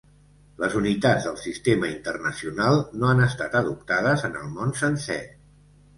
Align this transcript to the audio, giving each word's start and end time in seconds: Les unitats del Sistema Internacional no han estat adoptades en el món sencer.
Les 0.61 0.77
unitats 0.79 1.27
del 1.27 1.35
Sistema 1.41 1.91
Internacional 1.91 2.81
no 3.03 3.11
han 3.11 3.23
estat 3.29 3.59
adoptades 3.63 4.29
en 4.31 4.37
el 4.45 4.53
món 4.57 4.77
sencer. 4.85 5.23